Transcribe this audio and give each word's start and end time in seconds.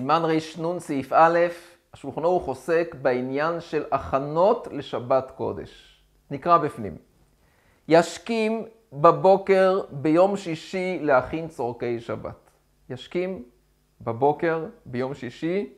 סימן 0.00 0.22
רנ 0.24 0.78
סעיף 0.78 1.12
א', 1.12 1.38
השולחן 1.94 2.24
ערוך 2.24 2.46
עוסק 2.46 2.96
בעניין 3.02 3.60
של 3.60 3.84
הכנות 3.92 4.68
לשבת 4.72 5.32
קודש. 5.36 6.02
נקרא 6.30 6.58
בפנים. 6.58 6.96
ישכים 7.88 8.66
בבוקר 8.92 9.80
ביום 9.90 10.36
שישי 10.36 10.98
להכין 11.02 11.48
צורכי 11.48 12.00
שבת. 12.00 12.50
ישכים 12.90 13.42
בבוקר 14.00 14.66
ביום 14.86 15.14
שישי 15.14 15.72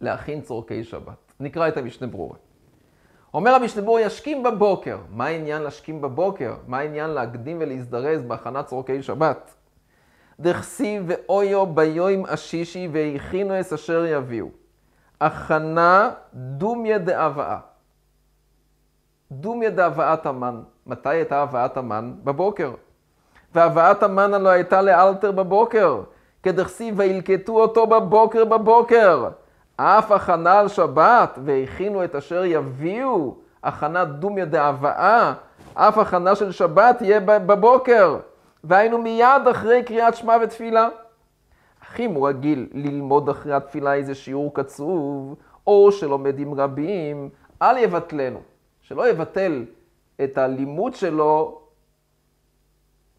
להכין 0.00 0.40
צורכי 0.40 0.84
שבת. 0.84 1.32
נקרא 1.40 1.68
את 1.68 1.76
המשנה 1.76 2.06
ברורה. 2.06 2.36
אומר 3.34 3.50
המשנה 3.50 3.82
ברורה, 3.82 4.00
ישכים 4.00 4.42
בבוקר. 4.42 4.98
מה 5.10 5.26
העניין 5.26 5.62
להשכים 5.62 6.00
בבוקר? 6.00 6.54
מה 6.66 6.78
העניין 6.78 7.10
להקדים 7.10 7.56
ולהזדרז 7.60 8.22
בהכנת 8.22 8.66
צורכי 8.66 9.02
שבת? 9.02 9.54
דכסיב 10.42 11.04
ואויו 11.06 11.66
ביום 11.66 12.24
השישי 12.28 12.88
והכינו 12.92 13.60
את 13.60 13.72
אשר 13.72 14.06
יביאו. 14.06 14.46
הכנה 15.20 16.10
דומיה 16.34 16.98
דאבאה. 16.98 17.58
דומיה 19.32 19.70
דאבאת 19.70 20.26
המן. 20.26 20.62
מתי 20.86 21.08
הייתה 21.08 21.42
הבאת 21.42 21.76
המן? 21.76 22.12
בבוקר. 22.24 22.72
והבאת 23.54 24.02
המן 24.02 24.34
הלא 24.34 24.48
הייתה 24.48 24.82
לאלתר 24.82 25.32
בבוקר. 25.32 26.02
כדכסיב 26.42 26.94
וילקטו 26.98 27.60
אותו 27.60 27.86
בבוקר 27.86 28.44
בבוקר. 28.44 29.28
אף 29.76 30.12
הכנה 30.12 30.58
על 30.58 30.68
שבת, 30.68 31.38
והכינו 31.44 32.04
את 32.04 32.14
אשר 32.14 32.44
יביאו, 32.44 33.36
הכנה 33.62 34.04
דומיה 34.04 34.44
דאבאה, 34.44 35.32
אף 35.74 35.98
הכנה 35.98 36.34
של 36.34 36.52
שבת 36.52 36.98
תהיה 36.98 37.20
בבוקר. 37.20 38.18
והיינו 38.64 38.98
מיד 38.98 39.48
אחרי 39.50 39.82
קריאת 39.82 40.16
שמע 40.16 40.36
ותפילה. 40.42 40.88
אך 41.82 42.00
אם 42.00 42.14
הוא 42.14 42.28
רגיל 42.28 42.68
ללמוד 42.72 43.28
אחרי 43.28 43.52
התפילה 43.52 43.94
איזה 43.94 44.14
שיעור 44.14 44.54
קצוב, 44.54 45.36
או 45.66 45.92
שלומד 45.92 46.38
עם 46.38 46.54
רבים, 46.54 47.30
אל 47.62 47.78
יבטלנו. 47.78 48.40
שלא 48.80 49.08
יבטל 49.08 49.64
את 50.24 50.38
הלימוד 50.38 50.94
שלו 50.94 51.60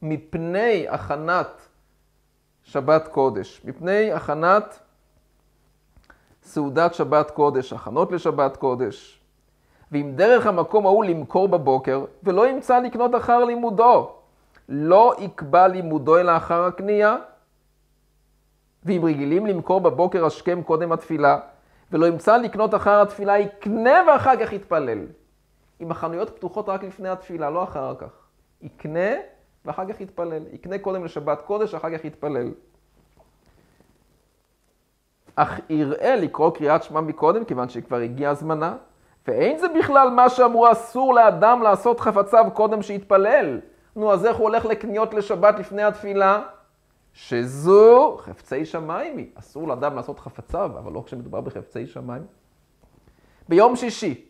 מפני 0.02 0.88
הכנת 0.90 1.68
שבת 2.64 3.08
קודש, 3.08 3.62
מפני 3.66 4.12
הכנת 4.12 4.80
סעודת 6.44 6.94
שבת 6.94 7.32
קודש, 7.32 7.74
הכנות 7.74 8.12
לשבת 8.12 8.58
קודש. 8.58 9.20
ואם 9.92 10.12
דרך 10.16 10.48
המקום 10.48 10.86
ההוא 10.86 11.06
למכור 11.06 11.48
בבוקר, 11.48 12.06
ולא 12.24 12.48
ימצא 12.48 12.80
לקנות 12.80 13.16
אחר 13.16 13.44
לימודו, 13.44 14.16
לא 14.70 15.14
יקבע 15.20 15.68
לימודו 15.68 16.18
אלא 16.18 16.38
אחר 16.38 16.64
הקנייה. 16.64 17.18
ואם 18.86 19.02
רגילים 19.06 19.46
למכור 19.46 19.82
בבוקר 19.82 20.26
השכם 20.26 20.62
קודם 20.64 20.92
התפילה, 20.92 21.40
ולא 21.92 22.06
ימצא 22.06 22.38
לקנות 22.38 22.76
אחר 22.76 23.02
התפילה, 23.02 23.40
יקנה 23.40 24.04
ואחר 24.08 24.36
כך 24.36 24.54
יתפלל. 24.54 25.00
אם 25.82 25.92
החנויות 25.92 26.30
פתוחות 26.30 26.70
רק 26.70 26.84
לפני 26.84 27.10
התפילה, 27.10 27.50
לא 27.50 27.64
אחר 27.64 27.96
כך. 27.98 28.12
יקנה 28.62 29.10
ואחר 29.66 29.94
כך 29.94 30.02
יתפלל. 30.02 30.44
יקנה 30.52 30.78
קודם 30.78 31.06
לשבת 31.06 31.42
קודש, 31.42 31.74
אחר 31.74 31.98
כך 31.98 32.06
יתפלל. 32.06 32.52
אך 35.36 35.60
יראה 35.70 36.16
לקרוא 36.16 36.52
קריאת 36.52 36.84
שמע 36.84 37.02
מקודם, 37.02 37.46
כיוון 37.46 37.70
שכבר 37.70 37.98
הגיע 37.98 38.34
זמנה, 38.34 38.76
ואין 39.28 39.58
זה 39.58 39.68
בכלל 39.80 40.10
מה 40.10 40.30
שאמרו 40.30 40.72
אסור 40.72 41.14
לאדם 41.14 41.62
לעשות 41.62 42.00
חפציו 42.00 42.46
קודם 42.54 42.82
שיתפלל. 42.82 43.60
נו, 43.96 44.14
אז 44.14 44.26
איך 44.26 44.38
הוא 44.38 44.44
הולך 44.44 44.66
לקניות 44.66 45.14
לשבת 45.14 45.60
לפני 45.60 45.84
התפילה? 45.84 46.42
שזו 47.14 48.18
חפצי 48.20 48.66
שמיים 48.66 49.18
היא. 49.18 49.28
אסור 49.36 49.68
לאדם 49.68 49.96
לעשות 49.96 50.20
חפציו, 50.20 50.72
אבל 50.78 50.92
לא 50.92 51.04
כשמדובר 51.06 51.42
בחפצי 51.42 51.88
שמיים. 51.88 52.24
ביום 53.50 53.76
שישי, 53.76 54.26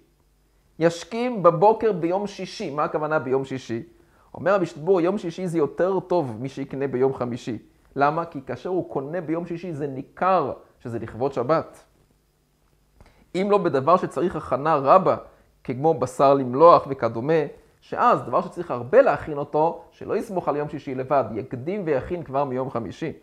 ישכים 0.79 1.43
בבוקר 1.43 1.91
ביום 1.91 2.27
שישי. 2.27 2.69
מה 2.69 2.83
הכוונה 2.83 3.19
ביום 3.19 3.45
שישי? 3.45 3.83
אומר 4.33 4.53
המשתבור, 4.53 5.01
יום 5.01 5.17
שישי 5.17 5.47
זה 5.47 5.57
יותר 5.57 5.99
טוב 5.99 6.37
משיקנה 6.41 6.87
ביום 6.87 7.13
חמישי. 7.13 7.57
למה? 7.95 8.25
כי 8.25 8.41
כאשר 8.41 8.69
הוא 8.69 8.89
קונה 8.89 9.21
ביום 9.21 9.45
שישי 9.45 9.73
זה 9.73 9.87
ניכר 9.87 10.53
שזה 10.79 10.99
לכבוד 10.99 11.33
שבת. 11.33 11.83
אם 13.35 13.47
לא 13.51 13.57
בדבר 13.57 13.97
שצריך 13.97 14.35
הכנה 14.35 14.75
רבה, 14.75 15.15
כמו 15.63 15.93
בשר 15.93 16.33
למלוח 16.33 16.87
וכדומה, 16.89 17.33
שאז 17.83 18.21
דבר 18.21 18.41
שצריך 18.41 18.71
הרבה 18.71 19.01
להכין 19.01 19.37
אותו, 19.37 19.83
שלא 19.91 20.17
יסמוך 20.17 20.47
על 20.47 20.55
יום 20.55 20.69
שישי 20.69 20.95
לבד, 20.95 21.23
יקדים 21.35 21.81
ויכין 21.85 22.23
כבר 22.23 22.43
מיום 22.43 22.69
חמישי. 22.69 23.13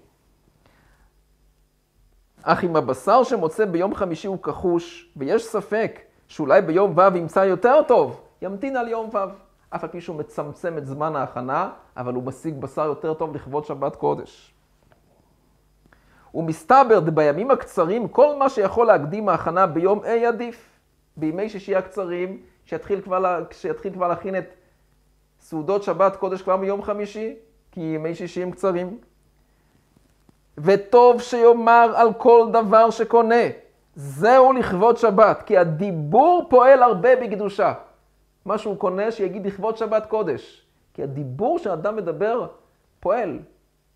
אך 2.43 2.65
אם 2.65 2.76
הבשר 2.76 3.22
שמוצא 3.22 3.65
ביום 3.65 3.94
חמישי 3.94 4.26
הוא 4.26 4.38
כחוש, 4.43 5.12
ויש 5.16 5.44
ספק 5.44 6.00
שאולי 6.28 6.62
ביום 6.62 6.94
ו' 6.97 7.16
ימצא 7.16 7.41
יותר 7.41 7.82
טוב, 7.88 8.20
ימתין 8.43 8.76
על 8.76 8.88
יום 8.88 9.10
ו'. 9.12 9.19
אף 9.70 9.84
על 9.84 9.91
פי 9.91 10.00
שהוא 10.00 10.16
מצמצם 10.16 10.78
את 10.78 10.87
זמן 10.87 11.16
ההכנה, 11.16 11.70
אבל 11.97 12.15
הוא 12.15 12.22
משיג 12.22 12.60
בשר 12.60 12.84
יותר 12.84 13.15
טוב 13.15 13.34
לכבוד 13.34 13.65
שבת 13.65 13.97
קודש. 13.97 14.54
ומסתבר 16.34 17.00
בימים 17.00 17.50
הקצרים, 17.50 18.09
כל 18.09 18.37
מה 18.38 18.49
שיכול 18.49 18.87
להקדים 18.87 19.28
ההכנה 19.28 19.66
ביום 19.66 20.00
A 20.04 20.26
עדיף. 20.28 20.70
בימי 21.16 21.49
שישי 21.49 21.76
הקצרים, 21.76 22.41
שיתחיל 22.70 23.00
כבר, 23.00 23.44
שיתחיל 23.50 23.92
כבר 23.92 24.08
להכין 24.08 24.38
את 24.38 24.44
סעודות 25.41 25.82
שבת 25.82 26.16
קודש 26.16 26.42
כבר 26.42 26.56
מיום 26.56 26.82
חמישי, 26.82 27.36
כי 27.72 27.81
ימי 27.81 28.14
שישי 28.14 28.42
הם 28.42 28.50
קצרים. 28.50 28.98
וטוב 30.58 31.20
שיאמר 31.20 31.92
על 31.97 32.12
כל 32.12 32.48
דבר 32.53 32.91
שקונה, 32.91 33.44
זהו 33.94 34.53
לכבוד 34.53 34.97
שבת, 34.97 35.42
כי 35.47 35.58
הדיבור 35.58 36.47
פועל 36.50 36.82
הרבה 36.82 37.16
בקדושה. 37.16 37.72
מה 38.44 38.58
שהוא 38.58 38.76
קונה, 38.76 39.10
שיגיד 39.10 39.47
לכבוד 39.47 39.76
שבת 39.76 40.06
קודש. 40.06 40.66
כי 40.94 41.02
הדיבור 41.02 41.58
שאדם 41.58 41.97
מדבר, 41.97 42.47
פועל, 43.00 43.38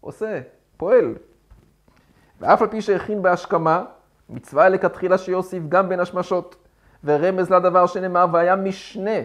עושה, 0.00 0.40
פועל. 0.76 1.14
ואף 2.40 2.62
על 2.62 2.68
פי 2.68 2.82
שהכין 2.82 3.22
בהשכמה, 3.22 3.84
מצווה 4.28 4.68
לכתחילה 4.68 5.18
שיוסיף 5.18 5.62
גם 5.68 5.88
בין 5.88 6.00
השמשות. 6.00 6.63
ורמז 7.04 7.50
לדבר 7.50 7.86
שנאמר, 7.86 8.26
והיה 8.32 8.56
משנה. 8.56 9.20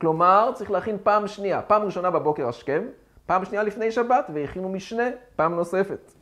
כלומר, 0.00 0.50
צריך 0.54 0.70
להכין 0.70 0.96
פעם 1.02 1.26
שנייה, 1.26 1.62
פעם 1.62 1.82
ראשונה 1.82 2.10
בבוקר 2.10 2.48
השכם, 2.48 2.82
פעם 3.26 3.44
שנייה 3.44 3.62
לפני 3.62 3.92
שבת, 3.92 4.30
והכינו 4.34 4.68
משנה 4.68 5.04
פעם 5.36 5.54
נוספת. 5.54 6.12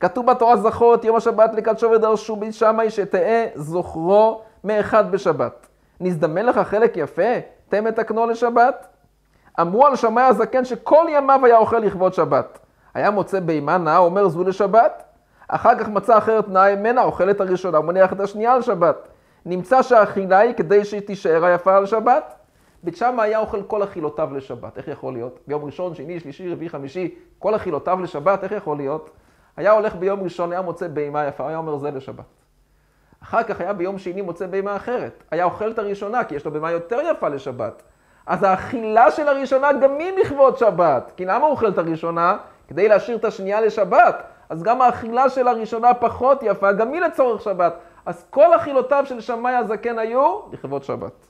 כתוב 0.00 0.26
בתורה 0.26 0.56
זכות 0.56 1.04
יום 1.04 1.16
השבת 1.16 1.54
לקדשו 1.54 1.90
ודרשו 1.90 2.36
בי 2.36 2.52
שמאי 2.52 2.90
שתהא 2.90 3.46
זוכרו 3.54 4.42
מאחד 4.64 5.12
בשבת. 5.12 5.66
נזדמן 6.00 6.46
לך 6.46 6.58
חלק 6.58 6.96
יפה? 6.96 7.32
תן 7.68 7.84
מתקנו 7.84 8.26
לשבת? 8.26 8.86
אמרו 9.60 9.86
על 9.86 9.96
שמאי 9.96 10.22
הזקן 10.22 10.64
שכל 10.64 11.06
ימיו 11.08 11.40
היה 11.44 11.56
אוכל 11.56 11.78
לכבוד 11.78 12.14
שבת. 12.14 12.58
היה 12.94 13.10
מוצא 13.10 13.40
בהמה 13.40 13.78
נאה, 13.78 13.98
אומר 13.98 14.28
זו 14.28 14.44
לשבת. 14.44 15.03
אחר 15.48 15.78
כך 15.78 15.88
מצא 15.88 16.18
אחרת 16.18 16.48
נאה 16.48 16.76
ממנה, 16.76 17.02
אוכל 17.02 17.30
את 17.30 17.40
הראשונה 17.40 17.80
ומניח 17.80 18.12
את 18.12 18.20
השנייה 18.20 18.52
על 18.52 18.62
שבת. 18.62 19.08
נמצא 19.46 19.82
שהאכילה 19.82 20.38
היא 20.38 20.54
כדי 20.54 20.84
שהיא 20.84 21.00
תישאר 21.00 21.44
היפה 21.44 21.76
על 21.76 21.86
שבת. 21.86 22.34
בית 22.82 22.96
שמא 22.96 23.22
היה 23.22 23.38
אוכל 23.38 23.62
כל 23.62 23.82
אכילותיו 23.82 24.34
לשבת. 24.34 24.78
איך 24.78 24.88
יכול 24.88 25.12
להיות? 25.12 25.38
ביום 25.46 25.64
ראשון, 25.64 25.94
שני, 25.94 26.20
שלישי, 26.20 26.52
רביעי, 26.52 26.68
חמישי, 26.68 27.14
כל 27.38 27.56
אכילותיו 27.56 28.00
לשבת, 28.00 28.44
איך 28.44 28.52
יכול 28.52 28.76
להיות? 28.76 29.10
היה 29.56 29.72
הולך 29.72 29.94
ביום 29.94 30.22
ראשון, 30.22 30.52
היה 30.52 30.62
מוצא 30.62 30.88
בהמה 30.88 31.26
יפה, 31.26 31.48
היה 31.48 31.56
אומר 31.56 31.78
זה 31.78 31.90
לשבת. 31.90 32.24
אחר 33.22 33.42
כך 33.42 33.60
היה 33.60 33.72
ביום 33.72 33.98
שני 33.98 34.22
מוצא 34.22 34.46
בהמה 34.46 34.76
אחרת. 34.76 35.24
היה 35.30 35.44
אוכל 35.44 35.70
את 35.70 35.78
הראשונה, 35.78 36.24
כי 36.24 36.34
יש 36.34 36.44
לו 36.44 36.50
בהמה 36.52 36.70
יותר 36.70 37.00
יפה 37.10 37.28
לשבת. 37.28 37.82
אז 38.26 38.42
האכילה 38.42 39.10
של 39.10 39.28
הראשונה 39.28 39.72
גם 39.72 39.98
היא 39.98 40.12
לכבוד 40.20 40.58
שבת. 40.58 41.12
כי 41.16 41.24
למה 41.24 41.44
הוא 41.44 41.50
אוכל 41.50 41.68
את 41.68 41.78
הראשונה? 41.78 42.36
כדי 42.68 42.88
להשאיר 42.88 43.16
את 43.16 43.24
השנייה 43.24 43.60
לשבת. 43.60 44.22
אז 44.48 44.62
גם 44.62 44.82
האכילה 44.82 45.30
של 45.30 45.48
הראשונה 45.48 45.94
פחות 45.94 46.38
יפה, 46.42 46.72
גם 46.72 46.92
היא 46.92 47.00
לצורך 47.00 47.42
שבת. 47.42 47.74
אז 48.06 48.26
כל 48.30 48.56
אכילותיו 48.56 49.04
של 49.06 49.20
שמאי 49.20 49.54
הזקן 49.54 49.98
היו 49.98 50.40
לכבוד 50.52 50.82
שבת. 50.84 51.26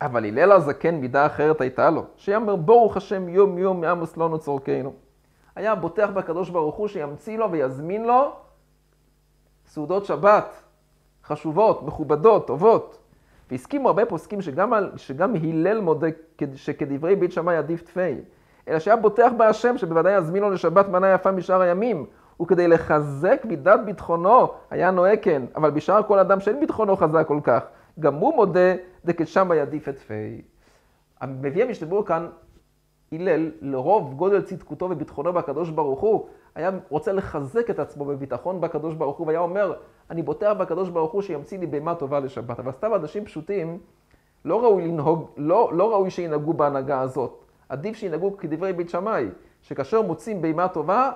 אבל 0.00 0.24
הלל 0.24 0.52
הזקן 0.52 0.94
מידה 0.94 1.26
אחרת 1.26 1.60
הייתה 1.60 1.90
לו, 1.90 2.04
שיאמר 2.16 2.56
ברוך 2.56 2.96
השם 2.96 3.28
יום 3.28 3.58
יום 3.58 3.80
מעמוס 3.80 4.16
לנו 4.16 4.38
צורכנו. 4.38 4.92
היה 5.56 5.74
בוטח 5.74 6.10
בקדוש 6.14 6.50
ברוך 6.50 6.74
הוא 6.74 6.88
שימציא 6.88 7.38
לו 7.38 7.50
ויזמין 7.50 8.04
לו 8.04 8.32
סעודות 9.66 10.04
שבת, 10.04 10.62
חשובות, 11.24 11.82
מכובדות, 11.82 12.46
טובות. 12.46 12.98
והסכימו 13.50 13.88
הרבה 13.88 14.06
פוסקים 14.06 14.42
שגם, 14.42 14.72
שגם 14.96 15.34
הלל 15.34 15.80
מודה 15.80 16.06
שכדברי 16.54 17.16
בית 17.16 17.32
שמאי 17.32 17.56
עדיף 17.56 17.82
תפי, 17.82 18.14
אלא 18.68 18.78
שהיה 18.78 18.96
בוטח 18.96 19.32
בהשם 19.36 19.78
שבוודאי 19.78 20.12
יזמין 20.12 20.42
לו 20.42 20.50
לשבת 20.50 20.88
מנה 20.88 21.12
יפה 21.12 21.32
משאר 21.32 21.60
הימים, 21.60 22.06
וכדי 22.42 22.68
לחזק 22.68 23.42
מידת 23.44 23.80
ביטחונו 23.84 24.48
היה 24.70 24.90
נוהג 24.90 25.18
כן, 25.22 25.42
אבל 25.56 25.70
בשאר 25.70 26.02
כל 26.02 26.18
אדם 26.18 26.40
שאין 26.40 26.60
ביטחונו 26.60 26.96
חזק 26.96 27.26
כל 27.26 27.40
כך, 27.42 27.64
גם 28.00 28.14
הוא 28.14 28.34
מודה 28.34 28.74
דכשם 29.04 29.50
ידיף 29.56 29.88
את 29.88 29.98
פי. 29.98 30.42
מביא 31.26 31.64
המשתבר 31.64 32.02
כאן 32.02 32.28
הלל, 33.12 33.50
לרוב 33.60 34.14
גודל 34.14 34.42
צדקותו 34.42 34.88
וביטחונו 34.90 35.32
בקדוש 35.32 35.70
ברוך 35.70 36.00
הוא, 36.00 36.26
היה 36.54 36.70
רוצה 36.88 37.12
לחזק 37.12 37.70
את 37.70 37.78
עצמו 37.78 38.04
בביטחון 38.04 38.60
בקדוש 38.60 38.94
ברוך 38.94 39.16
הוא, 39.16 39.26
והיה 39.26 39.40
אומר, 39.40 39.74
אני 40.10 40.22
בוטח 40.22 40.52
בקדוש 40.58 40.88
ברוך 40.88 41.12
הוא 41.12 41.22
שימציא 41.22 41.58
לי 41.58 41.66
בהמה 41.66 41.94
טובה 41.94 42.20
לשבת. 42.20 42.58
אבל 42.58 42.72
סתם 42.72 42.94
אנשים 42.94 43.24
פשוטים, 43.24 43.78
לא 44.44 44.64
ראוי 44.64 44.88
לנהוג, 44.88 45.30
לא, 45.36 45.70
לא 45.74 45.92
ראוי 45.92 46.10
שינהגו 46.10 46.52
בהנהגה 46.52 47.00
הזאת. 47.00 47.43
עדיף 47.74 47.96
שינהגו 47.96 48.36
כדברי 48.36 48.72
בית 48.72 48.90
שמאי, 48.90 49.28
שכאשר 49.62 50.02
מוצאים 50.02 50.42
בהמה 50.42 50.68
טובה, 50.68 51.10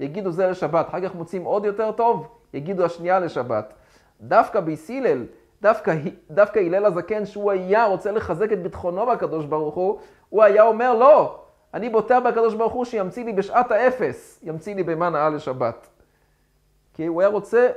יגידו 0.00 0.30
זה 0.30 0.46
לשבת. 0.46 0.88
אחר 0.88 1.08
כך 1.08 1.14
מוצאים 1.14 1.44
עוד 1.44 1.64
יותר 1.64 1.92
טוב, 1.92 2.28
יגידו 2.54 2.84
השנייה 2.84 3.18
לשבת. 3.20 3.72
דווקא 4.20 4.60
ביס 4.60 4.90
הלל, 4.90 5.26
דווקא, 5.62 5.94
דווקא 6.30 6.58
הלל 6.58 6.84
הזקן, 6.84 7.26
שהוא 7.26 7.50
היה 7.50 7.84
רוצה 7.84 8.12
לחזק 8.12 8.52
את 8.52 8.62
ביטחונו 8.62 9.06
בקדוש 9.06 9.44
ברוך 9.44 9.74
הוא, 9.74 9.98
הוא 10.28 10.42
היה 10.42 10.62
אומר, 10.62 10.94
לא, 10.94 11.40
אני 11.74 11.88
בוטח 11.88 12.18
בקדוש 12.24 12.54
ברוך 12.54 12.72
הוא 12.72 12.84
שימציא 12.84 13.24
לי 13.24 13.32
בשעת 13.32 13.70
האפס, 13.70 14.40
ימציא 14.42 14.74
לי 14.74 14.82
בהמה 14.82 15.10
נאה 15.10 15.28
לשבת. 15.28 15.86
כי 16.94 17.06
הוא 17.06 17.20
היה 17.20 17.30
רוצה 17.30 17.68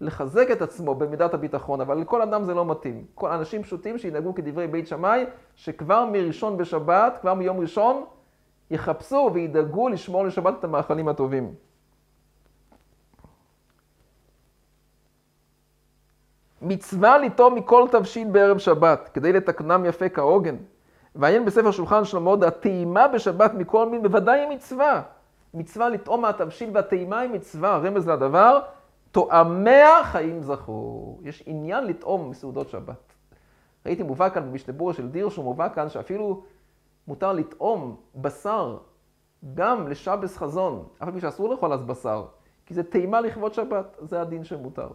לחזק 0.00 0.50
את 0.52 0.62
עצמו 0.62 0.94
במידת 0.94 1.34
הביטחון, 1.34 1.80
אבל 1.80 1.98
לכל 1.98 2.22
אדם 2.22 2.44
זה 2.44 2.54
לא 2.54 2.64
מתאים. 2.64 3.04
כל 3.14 3.30
אנשים 3.30 3.62
פשוטים 3.62 3.98
שינהגו 3.98 4.34
כדברי 4.34 4.66
בית 4.66 4.86
שמאי, 4.86 5.24
שכבר 5.54 6.04
מראשון 6.12 6.56
בשבת, 6.56 7.18
כבר 7.20 7.34
מיום 7.34 7.60
ראשון, 7.60 8.04
יחפשו 8.70 9.30
וידאגו 9.34 9.88
לשמור 9.88 10.24
לשבת 10.24 10.54
את 10.58 10.64
המאכלים 10.64 11.08
הטובים. 11.08 11.54
מצווה 16.62 17.18
לטום 17.18 17.54
מכל 17.54 17.88
תבשיל 17.90 18.28
בערב 18.30 18.58
שבת, 18.58 19.10
כדי 19.14 19.32
לתקנם 19.32 19.84
יפה 19.84 20.08
כהוגן. 20.08 20.56
ועיין 21.14 21.44
בספר 21.44 21.70
שולחן 21.70 22.04
שלמה, 22.04 22.32
הטעימה 22.46 23.08
בשבת 23.08 23.54
מכל 23.54 23.88
מין 23.88 24.02
בוודאי 24.02 24.40
היא 24.40 24.48
מצווה. 24.48 25.02
מצווה 25.54 25.88
לטעום 25.88 26.22
מהתבשיל 26.22 26.70
והטעימה 26.74 27.18
היא 27.18 27.30
מצווה, 27.30 27.76
רמז 27.76 28.08
לדבר, 28.08 28.60
טועמיה 29.12 30.04
חיים 30.04 30.42
זכו. 30.42 31.18
יש 31.22 31.42
עניין 31.46 31.86
לטעום 31.86 32.30
מסעודות 32.30 32.68
שבת. 32.68 33.12
ראיתי 33.86 34.02
מובא 34.02 34.28
כאן 34.28 34.50
במשנה 34.50 34.74
של 34.92 35.08
דיר, 35.08 35.28
שהוא 35.28 35.44
מובא 35.44 35.68
כאן 35.74 35.88
שאפילו 35.88 36.42
מותר 37.08 37.32
לטעום 37.32 37.96
בשר 38.14 38.78
גם 39.54 39.88
לשבס 39.88 40.36
חזון, 40.36 40.88
אף 40.98 41.08
על 41.08 41.14
פי 41.14 41.20
שאסור 41.20 41.48
לאכול 41.48 41.72
אז 41.72 41.82
בשר, 41.82 42.24
כי 42.66 42.74
זה 42.74 42.82
טעימה 42.82 43.20
לכבוד 43.20 43.54
שבת, 43.54 43.96
זה 44.00 44.20
הדין 44.20 44.44
שמותר. 44.44 44.88